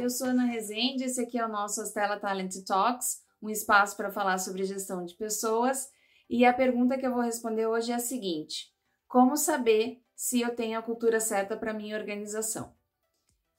eu 0.00 0.10
sou 0.10 0.28
Ana 0.28 0.44
Rezende, 0.44 1.04
esse 1.04 1.20
aqui 1.20 1.38
é 1.38 1.44
o 1.44 1.48
nosso 1.48 1.80
Astela 1.80 2.18
Talent 2.18 2.54
Talks, 2.64 3.18
um 3.42 3.50
espaço 3.50 3.96
para 3.96 4.10
falar 4.10 4.38
sobre 4.38 4.64
gestão 4.64 5.04
de 5.04 5.14
pessoas. 5.14 5.88
E 6.30 6.44
a 6.44 6.52
pergunta 6.52 6.96
que 6.96 7.06
eu 7.06 7.12
vou 7.12 7.22
responder 7.22 7.66
hoje 7.66 7.90
é 7.90 7.96
a 7.96 8.00
seguinte: 8.00 8.66
Como 9.08 9.36
saber 9.36 10.00
se 10.14 10.40
eu 10.40 10.54
tenho 10.54 10.78
a 10.78 10.82
cultura 10.82 11.20
certa 11.20 11.56
para 11.56 11.72
minha 11.72 11.96
organização? 11.96 12.72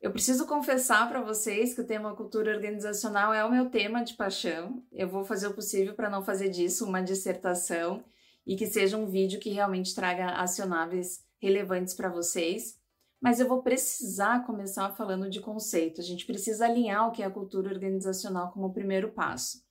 Eu 0.02 0.12
preciso 0.12 0.48
confessar 0.48 1.10
para 1.10 1.22
vocês 1.22 1.74
que 1.74 1.82
o 1.82 1.86
tema 1.86 2.16
cultura 2.16 2.56
organizacional 2.56 3.34
é 3.34 3.44
o 3.44 3.52
meu 3.52 3.70
tema 3.70 4.02
de 4.02 4.14
paixão. 4.14 4.82
Eu 4.94 5.10
vou 5.10 5.26
fazer 5.26 5.48
o 5.48 5.54
possível 5.54 5.94
para 5.94 6.10
não 6.10 6.24
fazer 6.24 6.48
disso 6.48 6.86
uma 6.86 7.02
dissertação 7.02 8.02
e 8.48 8.56
que 8.56 8.66
seja 8.66 8.98
um 8.98 9.08
vídeo 9.08 9.42
que 9.42 9.50
realmente 9.50 9.94
traga 9.94 10.32
acionáveis 10.32 11.20
relevantes 11.42 11.94
para 11.94 12.08
vocês. 12.08 12.79
Mas 13.22 13.40
eu 13.40 13.48
vou 13.48 13.62
precisar 13.62 14.46
começar 14.46 14.90
falando 14.92 15.30
de 15.30 15.42
conceito. 15.42 16.00
A 16.00 16.04
gente 16.04 16.26
precisa 16.26 16.66
alinhar 16.66 17.08
o 17.08 17.12
que 17.12 17.22
é 17.22 17.26
a 17.26 17.32
cultura 17.32 17.70
organizacional 17.70 18.52
como 18.52 18.74
primeiro 18.74 19.12
passo. 19.12 19.64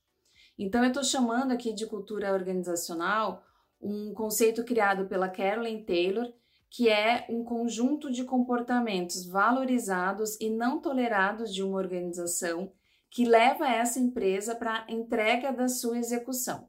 Então, 0.59 0.83
eu 0.83 0.89
estou 0.89 1.05
chamando 1.05 1.53
aqui 1.53 1.73
de 1.73 1.87
cultura 1.87 2.33
organizacional 2.33 3.43
um 3.81 4.13
conceito 4.13 4.65
criado 4.65 5.07
pela 5.07 5.29
Carolyn 5.29 5.85
Taylor, 5.85 6.27
que 6.71 6.89
é 6.89 7.25
um 7.31 7.45
conjunto 7.45 8.11
de 8.11 8.25
comportamentos 8.25 9.25
valorizados 9.25 10.39
e 10.41 10.51
não 10.51 10.81
tolerados 10.81 11.55
de 11.55 11.63
uma 11.63 11.79
organização 11.79 12.73
que 13.11 13.25
leva 13.25 13.67
essa 13.67 13.99
empresa 13.99 14.55
para 14.55 14.85
a 14.85 14.93
entrega 14.93 15.53
da 15.53 15.69
sua 15.69 15.99
execução. 15.99 16.69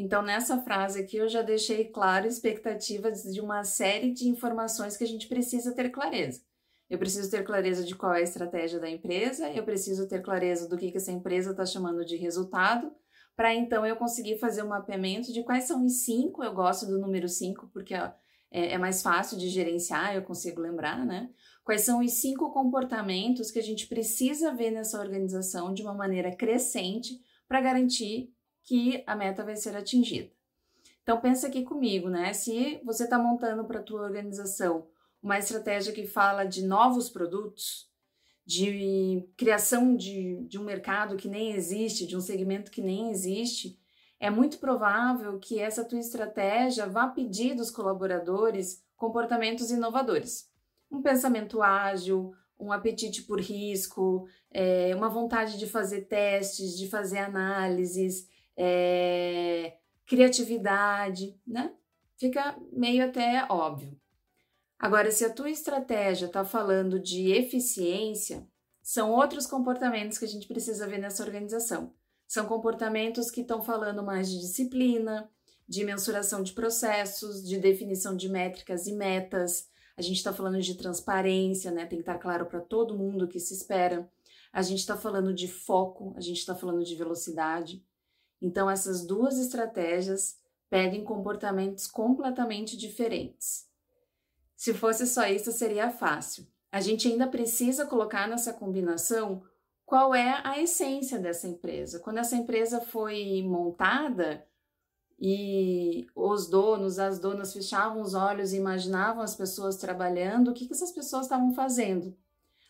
Então, 0.00 0.22
nessa 0.22 0.62
frase 0.62 1.00
aqui, 1.00 1.16
eu 1.16 1.28
já 1.28 1.42
deixei 1.42 1.86
claro 1.86 2.24
expectativas 2.24 3.24
de 3.24 3.40
uma 3.40 3.64
série 3.64 4.12
de 4.12 4.28
informações 4.28 4.96
que 4.96 5.02
a 5.02 5.06
gente 5.08 5.26
precisa 5.26 5.74
ter 5.74 5.88
clareza. 5.90 6.40
Eu 6.88 7.00
preciso 7.00 7.28
ter 7.28 7.42
clareza 7.42 7.82
de 7.82 7.96
qual 7.96 8.14
é 8.14 8.20
a 8.20 8.22
estratégia 8.22 8.78
da 8.78 8.88
empresa, 8.88 9.50
eu 9.50 9.64
preciso 9.64 10.06
ter 10.06 10.22
clareza 10.22 10.68
do 10.68 10.78
que, 10.78 10.92
que 10.92 10.98
essa 10.98 11.10
empresa 11.10 11.50
está 11.50 11.66
chamando 11.66 12.04
de 12.04 12.14
resultado, 12.14 12.92
para 13.34 13.52
então 13.52 13.84
eu 13.84 13.96
conseguir 13.96 14.38
fazer 14.38 14.62
um 14.62 14.68
mapeamento 14.68 15.32
de 15.32 15.42
quais 15.42 15.64
são 15.64 15.84
os 15.84 16.04
cinco, 16.04 16.44
eu 16.44 16.54
gosto 16.54 16.86
do 16.86 17.00
número 17.00 17.28
cinco, 17.28 17.68
porque 17.72 17.96
ó, 17.96 18.12
é, 18.52 18.74
é 18.74 18.78
mais 18.78 19.02
fácil 19.02 19.36
de 19.36 19.48
gerenciar, 19.48 20.14
eu 20.14 20.22
consigo 20.22 20.60
lembrar, 20.60 21.04
né? 21.04 21.28
Quais 21.64 21.80
são 21.80 21.98
os 21.98 22.12
cinco 22.12 22.52
comportamentos 22.52 23.50
que 23.50 23.58
a 23.58 23.62
gente 23.62 23.88
precisa 23.88 24.54
ver 24.54 24.70
nessa 24.70 25.00
organização 25.00 25.74
de 25.74 25.82
uma 25.82 25.92
maneira 25.92 26.30
crescente 26.30 27.20
para 27.48 27.60
garantir 27.60 28.32
que 28.68 29.02
a 29.06 29.16
meta 29.16 29.42
vai 29.42 29.56
ser 29.56 29.74
atingida. 29.74 30.30
Então 31.02 31.18
pensa 31.18 31.46
aqui 31.46 31.62
comigo, 31.62 32.10
né? 32.10 32.34
Se 32.34 32.78
você 32.84 33.04
está 33.04 33.18
montando 33.18 33.64
para 33.64 33.80
a 33.80 33.82
tua 33.82 34.02
organização 34.02 34.86
uma 35.22 35.38
estratégia 35.38 35.90
que 35.90 36.06
fala 36.06 36.44
de 36.44 36.66
novos 36.66 37.08
produtos, 37.08 37.88
de 38.44 39.26
criação 39.38 39.96
de, 39.96 40.44
de 40.46 40.58
um 40.58 40.64
mercado 40.64 41.16
que 41.16 41.28
nem 41.28 41.52
existe, 41.52 42.06
de 42.06 42.14
um 42.14 42.20
segmento 42.20 42.70
que 42.70 42.82
nem 42.82 43.10
existe, 43.10 43.80
é 44.20 44.28
muito 44.28 44.58
provável 44.58 45.38
que 45.38 45.58
essa 45.58 45.82
tua 45.82 45.98
estratégia 45.98 46.86
vá 46.86 47.06
pedir 47.08 47.54
dos 47.54 47.70
colaboradores 47.70 48.84
comportamentos 48.96 49.70
inovadores. 49.70 50.50
Um 50.90 51.00
pensamento 51.00 51.62
ágil, 51.62 52.34
um 52.60 52.70
apetite 52.70 53.22
por 53.22 53.40
risco, 53.40 54.26
é, 54.50 54.94
uma 54.94 55.08
vontade 55.08 55.56
de 55.56 55.66
fazer 55.66 56.02
testes, 56.02 56.76
de 56.76 56.86
fazer 56.86 57.18
análises, 57.18 58.28
é, 58.58 59.78
criatividade, 60.04 61.40
né? 61.46 61.72
Fica 62.16 62.58
meio 62.72 63.04
até 63.04 63.46
óbvio. 63.48 63.96
Agora, 64.76 65.10
se 65.10 65.24
a 65.24 65.32
tua 65.32 65.50
estratégia 65.50 66.26
está 66.26 66.44
falando 66.44 66.98
de 66.98 67.30
eficiência, 67.30 68.46
são 68.82 69.12
outros 69.12 69.46
comportamentos 69.46 70.18
que 70.18 70.24
a 70.24 70.28
gente 70.28 70.48
precisa 70.48 70.86
ver 70.86 70.98
nessa 70.98 71.22
organização. 71.22 71.94
São 72.26 72.46
comportamentos 72.46 73.30
que 73.30 73.42
estão 73.42 73.62
falando 73.62 74.02
mais 74.02 74.30
de 74.30 74.40
disciplina, 74.40 75.30
de 75.68 75.84
mensuração 75.84 76.42
de 76.42 76.52
processos, 76.52 77.46
de 77.46 77.58
definição 77.58 78.16
de 78.16 78.28
métricas 78.28 78.86
e 78.86 78.92
metas. 78.92 79.68
A 79.96 80.02
gente 80.02 80.16
está 80.16 80.32
falando 80.32 80.60
de 80.60 80.74
transparência, 80.74 81.70
né? 81.70 81.86
Tem 81.86 81.98
que 81.98 82.02
estar 82.02 82.18
claro 82.18 82.46
para 82.46 82.60
todo 82.60 82.96
mundo 82.96 83.24
o 83.24 83.28
que 83.28 83.38
se 83.38 83.54
espera. 83.54 84.10
A 84.52 84.62
gente 84.62 84.80
está 84.80 84.96
falando 84.96 85.32
de 85.32 85.46
foco, 85.46 86.14
a 86.16 86.20
gente 86.20 86.38
está 86.38 86.54
falando 86.54 86.82
de 86.82 86.94
velocidade. 86.94 87.84
Então, 88.40 88.70
essas 88.70 89.04
duas 89.04 89.38
estratégias 89.38 90.38
pedem 90.70 91.04
comportamentos 91.04 91.86
completamente 91.86 92.76
diferentes. 92.76 93.66
Se 94.56 94.74
fosse 94.74 95.06
só 95.06 95.26
isso, 95.26 95.50
seria 95.52 95.90
fácil. 95.90 96.46
A 96.70 96.80
gente 96.80 97.08
ainda 97.08 97.26
precisa 97.26 97.86
colocar 97.86 98.28
nessa 98.28 98.52
combinação 98.52 99.42
qual 99.86 100.14
é 100.14 100.40
a 100.44 100.60
essência 100.60 101.18
dessa 101.18 101.48
empresa. 101.48 101.98
Quando 101.98 102.18
essa 102.18 102.36
empresa 102.36 102.80
foi 102.80 103.42
montada 103.42 104.46
e 105.18 106.06
os 106.14 106.48
donos, 106.48 106.98
as 106.98 107.18
donas 107.18 107.52
fechavam 107.52 108.02
os 108.02 108.14
olhos 108.14 108.52
e 108.52 108.58
imaginavam 108.58 109.22
as 109.22 109.34
pessoas 109.34 109.76
trabalhando, 109.76 110.50
o 110.50 110.54
que, 110.54 110.66
que 110.66 110.74
essas 110.74 110.92
pessoas 110.92 111.24
estavam 111.24 111.54
fazendo? 111.54 112.14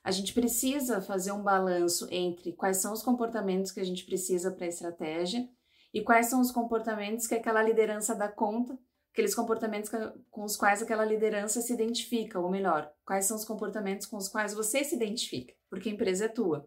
A 0.09 0.11
gente 0.11 0.33
precisa 0.33 1.03
fazer 1.03 1.33
um 1.33 1.43
balanço 1.43 2.09
entre 2.11 2.55
quais 2.55 2.79
são 2.79 2.95
os 2.95 3.03
comportamentos 3.03 3.71
que 3.71 3.79
a 3.79 3.85
gente 3.85 4.07
precisa 4.07 4.51
para 4.51 4.65
a 4.65 4.69
estratégia 4.69 5.47
e 5.93 6.01
quais 6.01 6.31
são 6.31 6.41
os 6.41 6.51
comportamentos 6.51 7.27
que 7.27 7.35
aquela 7.35 7.63
liderança 7.63 8.15
dá 8.15 8.27
conta, 8.27 8.79
aqueles 9.13 9.35
comportamentos 9.35 9.91
com 10.31 10.45
os 10.45 10.57
quais 10.57 10.83
aquela 10.83 11.05
liderança 11.05 11.61
se 11.61 11.75
identifica, 11.75 12.41
ou 12.41 12.49
melhor, 12.49 12.91
quais 13.05 13.27
são 13.27 13.37
os 13.37 13.45
comportamentos 13.45 14.07
com 14.07 14.17
os 14.17 14.29
quais 14.29 14.55
você 14.55 14.83
se 14.83 14.97
identifica, 14.97 15.53
porque 15.69 15.91
a 15.91 15.93
empresa 15.93 16.25
é 16.25 16.29
tua. 16.29 16.67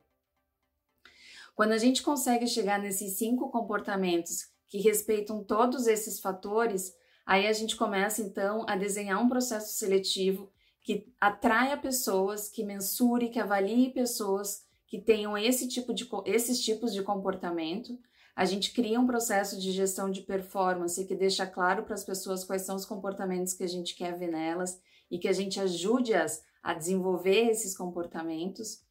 Quando 1.56 1.72
a 1.72 1.80
gente 1.80 2.04
consegue 2.04 2.46
chegar 2.46 2.80
nesses 2.80 3.18
cinco 3.18 3.50
comportamentos 3.50 4.52
que 4.68 4.78
respeitam 4.78 5.44
todos 5.44 5.88
esses 5.88 6.20
fatores, 6.20 6.94
aí 7.26 7.48
a 7.48 7.54
gente 7.54 7.76
começa 7.76 8.22
então 8.22 8.64
a 8.70 8.76
desenhar 8.76 9.20
um 9.20 9.28
processo 9.28 9.80
seletivo 9.80 10.54
que 10.84 11.14
atraia 11.20 11.78
pessoas, 11.78 12.50
que 12.50 12.64
mensure, 12.64 13.30
que 13.30 13.40
avalie 13.40 13.92
pessoas 13.92 14.66
que 14.88 15.00
tenham 15.00 15.38
esse 15.38 15.68
tipo 15.68 15.94
de, 15.94 16.10
esses 16.26 16.60
tipos 16.60 16.94
de 16.94 17.02
comportamento, 17.02 17.98
a 18.36 18.46
gente 18.46 18.74
cria 18.74 19.00
um 19.00 19.06
processo 19.06 19.60
de 19.60 19.72
gestão 19.72 20.10
de 20.10 20.22
performance 20.22 21.06
que 21.06 21.16
deixa 21.16 21.46
claro 21.46 21.84
para 21.84 21.94
as 21.94 22.04
pessoas 22.04 22.44
quais 22.44 22.64
são 22.64 22.76
os 22.76 22.86
comportamentos 22.86 23.54
que 23.54 23.64
a 23.64 23.68
gente 23.68 23.96
quer 23.96 24.18
ver 24.18 24.32
nelas 24.32 24.82
e 25.10 25.20
que 25.20 25.28
a 25.28 25.34
gente 25.34 25.60
ajude-as 25.60 26.44
a 26.64 26.74
desenvolver 26.74 27.50
esses 27.50 27.76
comportamentos, 27.76 28.84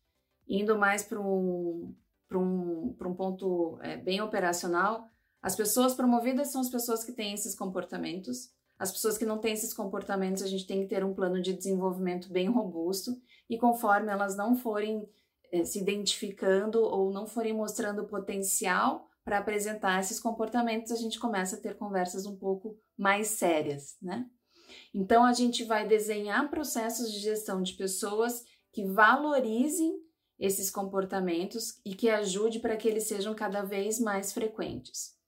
indo 0.46 0.78
mais 0.78 1.02
para 1.02 1.20
um, 1.20 1.94
um, 2.32 2.96
um 3.00 3.14
ponto 3.14 3.78
é, 3.82 3.96
bem 3.96 4.20
operacional. 4.20 5.08
As 5.42 5.56
pessoas 5.56 5.94
promovidas 5.94 6.48
são 6.48 6.60
as 6.60 6.68
pessoas 6.68 7.04
que 7.04 7.12
têm 7.12 7.32
esses 7.32 7.54
comportamentos. 7.54 8.50
As 8.80 8.90
pessoas 8.90 9.18
que 9.18 9.26
não 9.26 9.36
têm 9.36 9.52
esses 9.52 9.74
comportamentos, 9.74 10.42
a 10.42 10.46
gente 10.46 10.66
tem 10.66 10.80
que 10.80 10.88
ter 10.88 11.04
um 11.04 11.12
plano 11.12 11.42
de 11.42 11.52
desenvolvimento 11.52 12.32
bem 12.32 12.48
robusto 12.48 13.14
e 13.48 13.58
conforme 13.58 14.10
elas 14.10 14.34
não 14.34 14.56
forem 14.56 15.06
é, 15.52 15.62
se 15.66 15.78
identificando 15.78 16.80
ou 16.80 17.12
não 17.12 17.26
forem 17.26 17.52
mostrando 17.52 18.06
potencial 18.06 19.06
para 19.22 19.36
apresentar 19.36 20.00
esses 20.00 20.18
comportamentos, 20.18 20.90
a 20.92 20.96
gente 20.96 21.20
começa 21.20 21.56
a 21.56 21.60
ter 21.60 21.76
conversas 21.76 22.24
um 22.24 22.34
pouco 22.34 22.74
mais 22.96 23.26
sérias, 23.28 23.98
né? 24.00 24.26
Então, 24.94 25.24
a 25.24 25.34
gente 25.34 25.62
vai 25.62 25.86
desenhar 25.86 26.48
processos 26.48 27.12
de 27.12 27.18
gestão 27.18 27.60
de 27.60 27.74
pessoas 27.74 28.44
que 28.72 28.86
valorizem 28.86 29.92
esses 30.38 30.70
comportamentos 30.70 31.78
e 31.84 31.94
que 31.94 32.08
ajude 32.08 32.60
para 32.60 32.78
que 32.78 32.88
eles 32.88 33.04
sejam 33.04 33.34
cada 33.34 33.62
vez 33.62 34.00
mais 34.00 34.32
frequentes. 34.32 35.19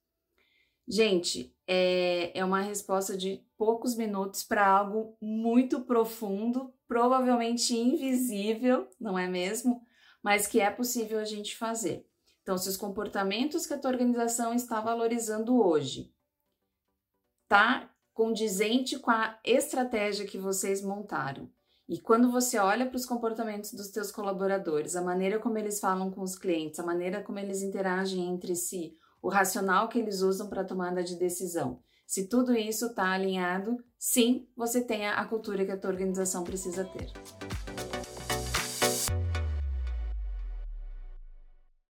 Gente, 0.87 1.55
é, 1.65 2.37
é 2.37 2.43
uma 2.43 2.61
resposta 2.61 3.15
de 3.17 3.45
poucos 3.57 3.95
minutos 3.95 4.43
para 4.43 4.67
algo 4.67 5.17
muito 5.21 5.81
profundo, 5.81 6.73
provavelmente 6.87 7.75
invisível, 7.75 8.89
não 8.99 9.17
é 9.17 9.27
mesmo? 9.27 9.81
Mas 10.21 10.45
que 10.45 10.59
é 10.59 10.69
possível 10.69 11.19
a 11.19 11.25
gente 11.25 11.55
fazer. 11.55 12.05
Então, 12.41 12.57
se 12.57 12.67
os 12.67 12.75
comportamentos 12.75 13.65
que 13.65 13.73
a 13.73 13.77
tua 13.77 13.91
organização 13.91 14.53
está 14.53 14.81
valorizando 14.81 15.61
hoje 15.61 16.13
tá 17.47 17.89
condizente 18.13 18.99
com 18.99 19.11
a 19.11 19.39
estratégia 19.43 20.25
que 20.25 20.37
vocês 20.37 20.81
montaram. 20.81 21.49
E 21.87 21.99
quando 21.99 22.31
você 22.31 22.57
olha 22.57 22.85
para 22.85 22.95
os 22.95 23.05
comportamentos 23.05 23.73
dos 23.73 23.89
teus 23.89 24.11
colaboradores, 24.11 24.95
a 24.95 25.01
maneira 25.01 25.39
como 25.39 25.57
eles 25.57 25.79
falam 25.79 26.11
com 26.11 26.21
os 26.21 26.37
clientes, 26.37 26.79
a 26.79 26.85
maneira 26.85 27.21
como 27.21 27.39
eles 27.39 27.61
interagem 27.61 28.27
entre 28.27 28.55
si, 28.55 28.97
o 29.23 29.29
racional 29.29 29.87
que 29.87 29.97
eles 29.97 30.21
usam 30.21 30.49
para 30.49 30.61
a 30.61 30.65
tomada 30.65 31.01
de 31.01 31.15
decisão, 31.15 31.79
se 32.05 32.27
tudo 32.27 32.53
isso 32.53 32.87
está 32.87 33.11
alinhado, 33.11 33.77
sim, 33.97 34.45
você 34.55 34.81
tem 34.81 35.07
a 35.07 35.25
cultura 35.25 35.65
que 35.65 35.71
a 35.71 35.77
tua 35.77 35.89
organização 35.89 36.43
precisa 36.43 36.83
ter. 36.83 37.09